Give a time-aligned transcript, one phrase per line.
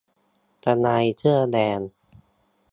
[0.63, 1.79] ทนายเสื้อแดง